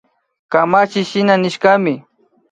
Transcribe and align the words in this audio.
Kamachiy 0.51 1.07
shina 1.09 1.35
nishkami 1.41 1.93